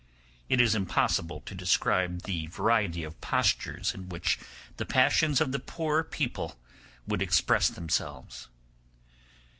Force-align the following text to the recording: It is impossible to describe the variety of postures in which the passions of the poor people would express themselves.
It 0.49 0.59
is 0.59 0.73
impossible 0.73 1.41
to 1.41 1.53
describe 1.53 2.23
the 2.23 2.47
variety 2.47 3.03
of 3.03 3.21
postures 3.21 3.93
in 3.93 4.09
which 4.09 4.39
the 4.77 4.83
passions 4.87 5.39
of 5.39 5.51
the 5.51 5.59
poor 5.59 6.03
people 6.03 6.57
would 7.07 7.21
express 7.21 7.67
themselves. 7.69 8.47